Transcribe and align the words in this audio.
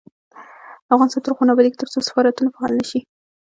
افغانستان 0.93 1.21
تر 1.23 1.31
هغو 1.33 1.47
نه 1.47 1.51
ابادیږي، 1.53 1.79
ترڅو 1.81 1.97
سفارتونه 2.07 2.49
فعال 2.53 2.71
نشي. 2.79 2.99